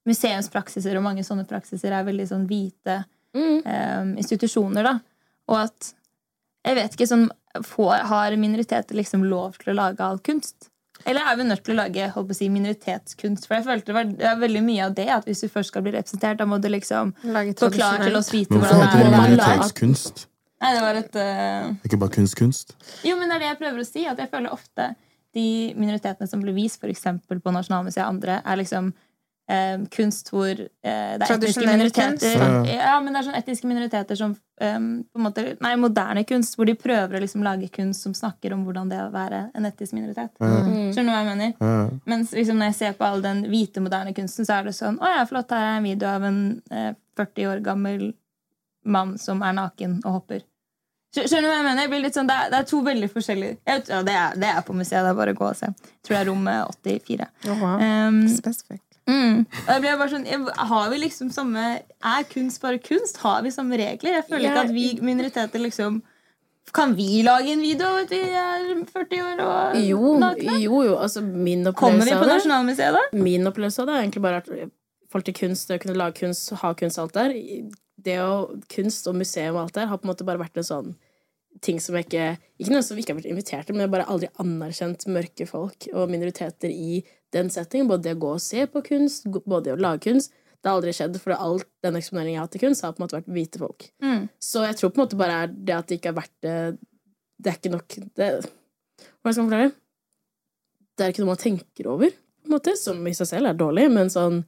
[0.08, 3.62] museumspraksiser og mange sånne praksiser er veldig sånn hvite Mm.
[3.66, 5.00] eh, institusjoner, da.
[5.50, 5.94] Og at
[6.64, 7.26] Jeg vet ikke, sånn
[7.68, 10.70] får, Har minoriteter liksom lov til å lage all kunst?
[11.04, 13.48] Eller er vi nødt til å lage å si, minoritetskunst?
[13.50, 15.74] For jeg følte det var, det var, veldig mye av det at hvis du først
[15.74, 17.12] skal bli representert, da må du liksom
[17.60, 19.10] forklare til oss vite hvorfor hvordan heter det det er.
[19.10, 20.28] å lage- minoritetskunst?
[20.64, 21.74] Nei, det var et uh...
[21.84, 22.78] Ikke bare kunstkunst?
[22.78, 23.02] Kunst.
[23.04, 24.06] Jo, men det er det jeg prøver å si.
[24.08, 24.94] At jeg føler ofte
[25.36, 28.94] de minoritetene som blir vist, for på Nasjonalmuseet og andre, er liksom
[29.50, 32.40] eh, kunst hvor uh, det er etniske minoriteter.
[32.40, 32.72] kunst?
[32.72, 36.56] Ja, men det er sånn etniske minoriteter som um, på en måte, Nei, moderne kunst,
[36.58, 39.44] hvor de prøver å liksom lage kunst som snakker om hvordan det er å være
[39.58, 40.34] en etnisk minoritet.
[40.40, 40.94] Mm.
[40.96, 41.54] Skjønner du hva jeg mener?
[41.60, 42.02] Mm.
[42.14, 45.00] Mens liksom, når jeg ser på all den hvite, moderne kunsten, så er det sånn
[45.04, 48.10] Å ja, flott, her er en video av en uh, 40 år gammel
[48.84, 50.44] mann som er naken og hopper.
[51.14, 51.84] Skjønner du hva jeg mener?
[51.84, 54.16] Jeg blir litt sånn, det, er, det er to veldig forskjellige jeg vet, ja, det,
[54.18, 55.04] er, det er på museet.
[55.06, 55.70] Det er bare å gå og se.
[55.70, 57.28] Jeg tror det er rommet 84.
[57.46, 57.84] Oh, wow.
[57.84, 58.93] Um, Spesifikt.
[59.08, 59.46] Mm.
[59.68, 63.18] Og jeg sånn, jeg- Har vi liksom samme Er kunst bare kunst?
[63.18, 64.20] Har vi samme regler?
[64.20, 66.02] Jeg føler ikke at vi minoriteter liksom
[66.74, 70.62] Kan vi lage en video av at vi er 40 år og Jo, nakne?
[70.62, 70.96] jo, jo.
[70.96, 73.04] Altså, min opplevelse på av det Nasjonalmuseet da?
[73.14, 74.70] Min opplevelse av det er egentlig bare at i
[75.22, 77.34] til kunst, det å kunne lage kunst, ha kunst alt der
[78.02, 80.64] Det å kunst og museum og alt der har på en måte bare vært en
[80.64, 80.96] sånn
[81.62, 83.90] ting som jeg ikke Ikke noe som vi ikke har vært invitert til, men jeg
[83.90, 87.90] har bare aldri anerkjent mørke folk og minoriteter i den settingen.
[87.90, 90.34] Både det å gå og se på kunst, både det å lage kunst.
[90.64, 93.02] Det har aldri skjedd, for all den eksponeringen jeg har hatt til kunst, har på
[93.02, 93.88] en måte vært hvite folk.
[94.00, 94.28] Mm.
[94.40, 96.58] Så jeg tror på en måte bare er det at det ikke har vært det
[97.44, 98.28] Det er ikke nok det,
[99.20, 99.72] Hva skal man forklare?
[100.94, 103.58] Det er ikke noe man tenker over, på en måte, som i seg selv er
[103.60, 104.44] dårlig, men sånn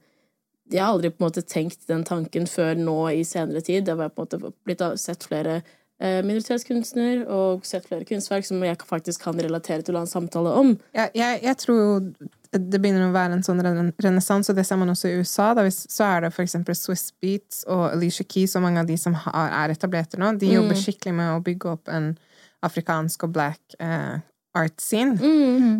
[0.72, 3.84] Jeg har aldri på en måte tenkt den tanken før nå i senere tid.
[3.84, 5.60] Det har på en måte blitt sett flere
[6.00, 10.10] eh, minoritetskunstner og sett flere kunstverk som jeg faktisk kan relatere til å ha en
[10.10, 10.72] samtale om.
[10.96, 12.08] Jeg, jeg, jeg tror
[12.58, 15.52] det begynner å være en sånn ren- renessanse, og det ser man også i USA.
[15.54, 19.14] Da, så er det eksempel Swiss Beats og Alicia Keys og mange av de som
[19.14, 20.32] har, er etablerte nå.
[20.40, 22.12] De jobber skikkelig med å bygge opp en
[22.66, 24.16] afrikansk og black eh,
[24.56, 25.18] art scene.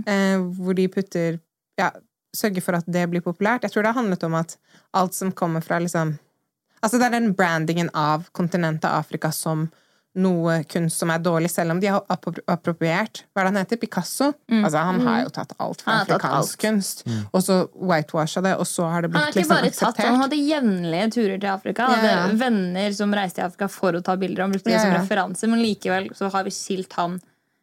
[0.06, 1.40] Eh, hvor de putter
[1.78, 1.90] Ja,
[2.36, 3.62] sørger for at det blir populært.
[3.64, 4.56] Jeg tror det har handlet om at
[4.96, 6.18] alt som kommer fra liksom
[6.84, 9.70] Altså det er den brandingen av kontinentet Afrika som
[10.16, 12.02] noe kunst som er dårlig, selv om de har
[12.48, 13.22] appropriert.
[13.34, 13.76] Hva er det han heter?
[13.82, 14.30] Picasso?
[14.48, 16.00] Altså, han har jo tatt alt fra Mm.
[16.06, 16.58] Afrikansk alt.
[16.64, 19.96] kunst, og så whitewasha det, og så har det Han har ikke liksom bare tatt,
[20.04, 21.86] han hadde jevnlige turer til Afrika.
[21.86, 24.42] Han Ja, hadde venner som reiste til Afrika for å ta bilder.
[24.42, 27.20] Han brukte det som referanse, men likevel så har vi skilt han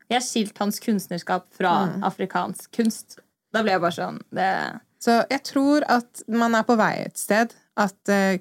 [0.09, 2.03] Vi har skilt hans kunstnerskap fra Mm.
[2.03, 3.17] afrikansk kunst.
[3.53, 7.17] Da ble jeg bare sånn det, Så jeg tror at man er på vei et
[7.17, 7.53] sted.
[7.75, 8.37] At eh,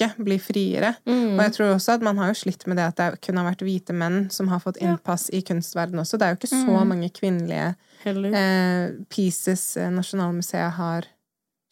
[0.00, 0.94] kunstneruttrykket blir friere.
[1.06, 1.36] Mm.
[1.36, 3.48] Og jeg tror også at man har jo slitt med det at det kun har
[3.48, 6.18] vært hvite menn som har fått innpass i kunstverdenen også.
[6.18, 7.74] Det er jo ikke så mange kvinnelige
[8.06, 11.08] eh, pieces eh, Nasjonalmuseet har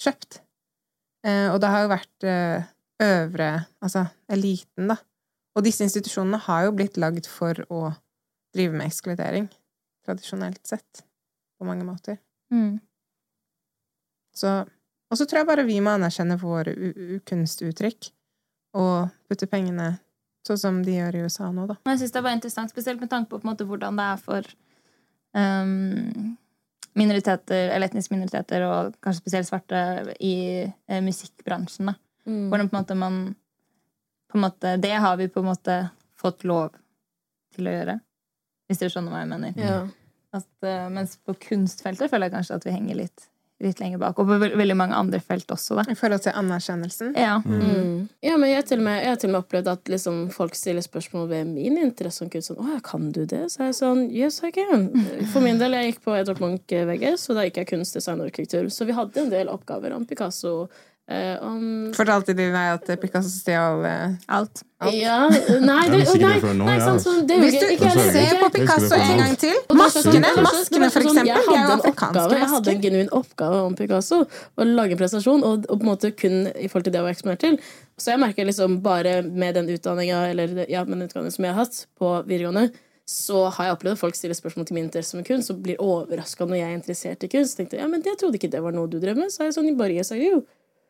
[0.02, 0.42] kjøpt.
[1.26, 2.68] Eh, og det har jo vært eh,
[3.02, 3.50] øvre
[3.82, 4.98] Altså eliten, da.
[5.56, 7.88] Og disse institusjonene har jo blitt lagd for å
[8.54, 9.48] drive med ekskludering.
[10.06, 11.04] Tradisjonelt sett.
[11.58, 12.20] På mange måter.
[12.52, 12.78] mm.
[14.38, 14.46] Så,
[15.10, 16.70] og så tror jeg bare vi må anerkjenne våre
[17.26, 18.12] kunstuttrykk
[18.76, 19.94] og putte pengene
[20.48, 21.76] sånn som de gjør i USA nå, da.
[21.84, 24.20] Men jeg synes det var interessant, spesielt med tanke på, på måte, hvordan det er
[24.22, 24.48] for
[25.36, 26.36] um,
[26.98, 29.82] minoriteter, eller etniske minoriteter, og kanskje spesielt svarte
[30.24, 31.92] i eh, musikkbransjen.
[31.92, 31.96] Da.
[32.28, 32.48] Mm.
[32.48, 33.20] Hvordan på en måte man
[34.28, 35.78] på en måte, Det har vi på en måte
[36.18, 36.74] fått lov
[37.56, 37.94] til å gjøre.
[38.68, 39.54] Hvis dere skjønner hva jeg mener.
[39.56, 39.78] Ja.
[40.36, 43.28] At, eh, mens på kunstfeltet føler jeg kanskje at vi henger litt,
[43.62, 44.18] litt lenger bak.
[44.18, 45.84] Og på ve veldig mange andre felt også, da.
[45.90, 47.14] I forhold til anerkjennelsen.
[47.18, 47.38] Ja.
[47.44, 48.08] Mm.
[48.24, 50.20] Ja, men jeg har til og med, jeg har til og med opplevd at liksom,
[50.34, 52.52] folk stiller spørsmål ved min interesse som kunst.
[52.52, 55.26] Sånn, 'Å kan du det?' Så er jeg sånn 'Yes, I can'.
[55.32, 58.30] For min del, jeg gikk på Edvard Munch-VGS, og da gikk jeg kunst, design og
[58.30, 58.70] arkitektur.
[58.70, 60.68] Så vi hadde en del oppgaver om Picasso.
[61.08, 61.60] Eh, om
[61.96, 64.60] Fortalte de deg at Picasso stjal uh, Alt.
[64.92, 68.98] Ja Nei, det, visste nei, nei sant, sånn, det Hvis du ikke ser på Picasso
[68.98, 72.36] en gang til Og sånn- Maskene, sånn- maskene for sånn, eksempel, jeg hadde en oppgave,
[72.36, 75.90] Jeg hadde en genuin oppgave om Picasso, å lage en prestasjon, og, og på en
[75.94, 77.56] måte kun i forhold til det jeg var eksponert til.
[77.96, 80.20] Så jeg merker liksom bare med den utdanninga
[80.68, 82.68] ja, som jeg har hatt på videregående,
[83.08, 85.80] så har jeg opplevd at folk stiller spørsmål til min interesse med kunst og blir
[85.80, 87.56] overraska når jeg er interessert i kunst.
[87.56, 89.32] Tenkte, ja, men Jeg trodde ikke det var noe du drev med.
[89.32, 90.42] Så er jeg sånn, I do.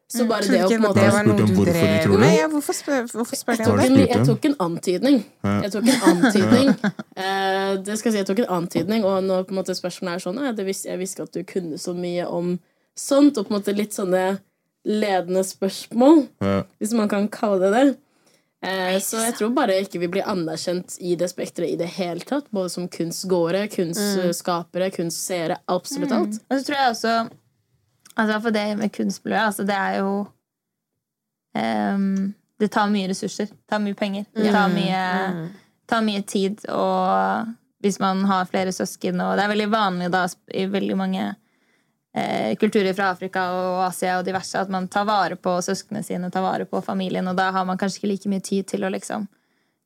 [0.09, 2.21] Så bare Trodde det å på en måte Jeg Spurte om hvorfor de tror det.
[2.23, 2.51] med.
[2.55, 5.19] Hvorfor spør, hvorfor spør jeg tok, en, jeg tok en antydning.
[5.45, 6.71] Jeg tok en antydning.
[7.19, 10.21] Eh, det skal jeg si, jeg tok en antydning, og nå på en måte spørsmålet
[10.21, 12.53] er sånn Jeg visste at du kunne så mye om
[12.95, 14.39] sånt, og på en måte litt sånne
[14.87, 16.63] ledende spørsmål, Ja.
[16.79, 17.97] hvis man kan kalle det det.
[18.63, 22.21] Eh, så jeg tror bare ikke vi blir anerkjent i det spekteret i det hele
[22.21, 22.49] tatt.
[22.55, 25.59] Både som kunstgåere, kunstskapere, kunstseere.
[25.69, 26.41] Absolutt alt.
[26.49, 27.15] Og så tror jeg også
[28.19, 30.13] Altså for det med kunstmiljøet, altså det er jo
[31.55, 33.53] um, Det tar mye ressurser.
[33.71, 34.25] Tar mye penger.
[34.35, 35.03] Det tar mye,
[35.87, 36.65] tar mye tid.
[36.75, 41.29] Og hvis man har flere søsken Og det er veldig vanlig da i veldig mange
[42.19, 46.31] eh, kulturer fra Afrika og Asia og diverse at man tar vare på søsknene sine,
[46.31, 48.93] tar vare på familien, og da har man kanskje ikke like mye tid til å
[48.93, 49.29] liksom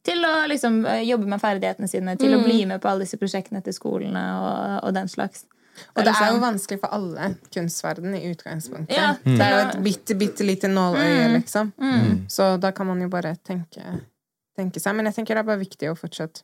[0.02, 3.20] til å liksom eh, jobbe med ferdighetene sine, til å bli med på alle disse
[3.20, 5.44] prosjektene til skolene og, og den slags.
[5.96, 8.96] Og det er jo vanskelig for alle kunstverden i utgangspunktet.
[8.96, 11.72] Ja, Det er jo et bitte, bitte lite nåløye, liksom.
[12.28, 13.82] Så da kan man jo bare tenke,
[14.56, 14.94] tenke seg.
[14.96, 16.42] Men jeg tenker det er bare viktig å fortsatt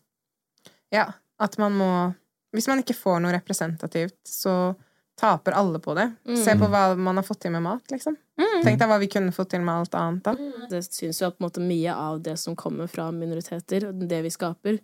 [0.91, 2.15] Ja, at man må
[2.57, 4.75] Hvis man ikke får noe representativt, så
[5.19, 6.07] taper alle på det.
[6.39, 8.17] Se på hva man har fått til med mat, liksom.
[8.65, 10.33] Tenk deg hva vi kunne fått til med alt annet, da.
[10.71, 14.23] Det syns jo at på en måte, mye av det som kommer fra minoriteter, det
[14.25, 14.79] vi skaper,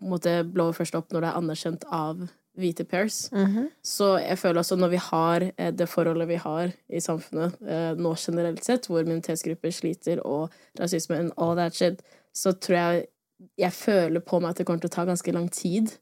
[0.00, 2.28] måtte blower først opp når det er anerkjent av
[2.58, 3.28] hvite pairs.
[3.32, 3.68] Mhm.
[3.84, 7.92] Så jeg føler også når vi har eh, det forholdet vi har i samfunnet eh,
[7.98, 12.02] nå generelt sett, hvor minoritetsgrupper sliter og rasisme and all that shit,
[12.34, 13.06] så tror jeg
[13.58, 15.92] Jeg føler på meg at det kommer til å ta ganske lang tid.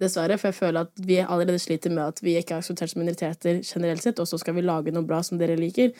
[0.00, 3.02] Dessverre, for jeg føler at vi allerede sliter med at vi ikke er akseptert som
[3.02, 5.92] minoriteter generelt sett, og så skal vi lage noe bra som dere liker.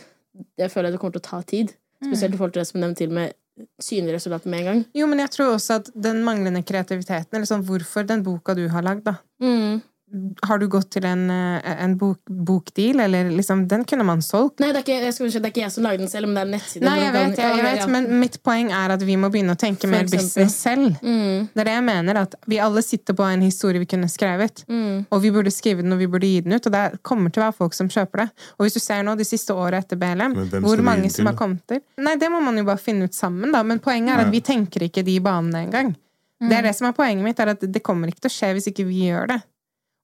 [0.56, 1.74] Jeg føler at det kommer til å ta tid.
[2.00, 3.36] Spesielt i forhold til det som nevnt til med
[3.82, 4.82] synlige resultater med en gang.
[4.94, 8.64] Jo, men jeg tror også at den manglende kreativiteten, eller sånn hvorfor den boka du
[8.72, 9.18] har lagd, da
[10.48, 14.60] Har du gått til en, eh, en bok, bokdeal, eller liksom Den kunne man solgt.
[14.62, 16.38] Nei, det er, ikke, jeg si, det er ikke jeg som lager den selv, men
[16.38, 16.86] det er nettsiden.
[16.88, 19.60] Nei, jeg vet, jeg, jeg vet, men mitt poeng er at vi må begynne å
[19.60, 20.24] tenke For mer eksempel.
[20.24, 20.96] business selv.
[21.02, 24.08] Mm, Det er det jeg mener, at vi alle sitter på en historie vi kunne
[24.08, 27.02] skrevet, mm, og vi burde skrive den, og vi burde gi den ut, og det
[27.02, 28.28] kommer til å være folk som kjøper det.
[28.56, 31.66] Og hvis du ser nå, de siste åra etter BLM, hvor mange som har kommet
[31.68, 34.32] til Nei, det må man jo bare finne ut sammen, da, men poenget er at
[34.32, 35.94] vi tenker ikke de banene engang.
[36.40, 38.52] Det er det som er poenget mitt, er at det kommer ikke til å skje
[38.54, 39.40] hvis ikke vi gjør det.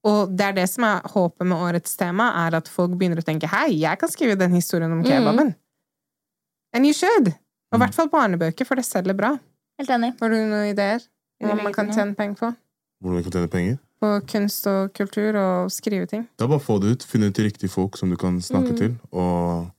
[0.05, 3.25] Og det er det som er håpet med årets tema, er at folk begynner å
[3.25, 5.55] tenke hei, jeg kan skrive den historien om kebaben.
[6.75, 7.31] And you should!
[7.73, 9.33] Og i hvert fall barnebøker, for det selger bra.
[9.81, 10.13] Helt enig.
[10.21, 11.01] Har du noen ideer
[11.43, 12.51] om hva man kan tjene penger på?
[13.03, 13.79] Hvordan vi kan tjene penger.
[14.05, 16.27] På kunst og kultur og skrive ting.
[16.37, 17.07] Det er bare å få det ut.
[17.09, 18.77] Finne ut de riktige folk som du kan snakke Mm.
[18.77, 18.95] til.
[19.13, 19.71] Og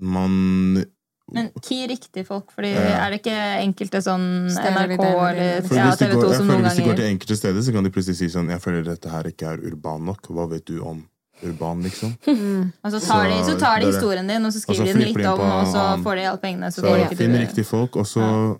[0.00, 0.84] man
[1.32, 3.06] Men ki riktig folk, Fordi Ja.
[3.06, 6.76] er det ikke enkelte sånn NRK eller ja, TV 2 jeg som føler ganger hvis
[6.76, 9.24] de går til enkelte steder, så kan de plutselig si sånn Jeg føler dette her
[9.30, 10.26] ikke er urban nok.
[10.28, 11.04] Hva vet du om
[11.42, 12.16] urban, liksom?
[12.84, 15.26] Og så tar, de, så tar de historien din, og så skriver de den litt
[15.26, 16.72] om, og så får de alle pengene.
[16.72, 18.58] Så Så ikke finn riktige riktig folk, og så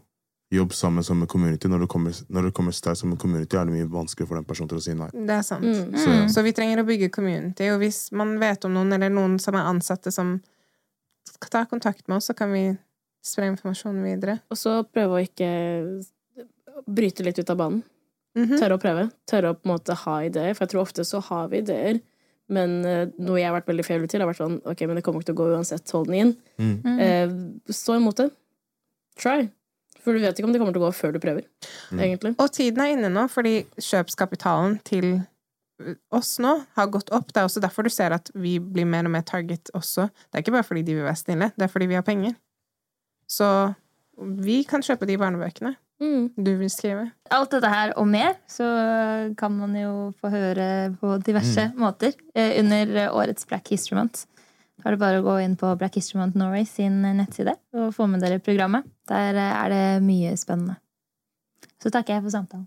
[0.50, 1.68] jobb sammen som en community.
[1.68, 4.40] Når du kommer, når du kommer sterkt som en community, er det mye vanskeligere for
[4.40, 5.10] den personen til å si nei.
[5.14, 5.62] Det er sant.
[5.62, 5.92] Mm.
[5.94, 9.38] Så, Så vi trenger å bygge community, og hvis man vet om noen, eller noen
[9.38, 10.40] som er ansatte som
[11.48, 12.76] ta kontakt med oss, så kan vi
[13.24, 14.38] spre informasjonen videre.
[14.50, 15.48] Og så prøve å ikke
[16.88, 17.82] bryte litt ut av banen.
[18.36, 18.58] Mhm.
[18.60, 19.10] Tørre å prøve.
[19.26, 20.54] Tørre å på en måte ha ideer.
[20.54, 22.00] For jeg tror ofte så har vi ideer,
[22.50, 25.04] men eh, noe jeg har vært veldig febrig til, har vært sånn Ok, men det
[25.06, 25.90] kommer ikke til å gå uansett.
[25.94, 26.36] Hold den inn.
[26.58, 27.00] mm.
[27.00, 28.30] Eh, stå imot det.
[29.20, 29.48] Try.
[30.00, 31.44] For du vet ikke om det kommer til å gå før du prøver,
[31.92, 32.32] egentlig.
[32.40, 35.26] Og tiden er inne nå, fordi kjøpskapitalen til
[36.12, 37.32] oss nå har gått opp.
[37.32, 40.08] Det er også derfor du ser at vi blir mer og mer target også.
[40.30, 42.34] Det er ikke bare fordi de vil være snille, det er fordi vi har penger.
[43.30, 43.46] Så
[44.18, 46.30] vi kan kjøpe de barnebøkene Mm.
[46.42, 47.10] du vil skrive.
[47.30, 48.64] Alt dette her og mer så
[49.36, 51.76] kan man jo få høre på diverse Mm.
[51.78, 54.24] måter eh, under årets Black History Month.
[54.80, 57.92] Da er det bare å gå inn på Black History Month Norway sin nettside og
[57.92, 58.84] få med dere programmet.
[59.08, 60.76] Der eh, er det mye spennende.
[61.82, 62.66] Så takker jeg for samtalen.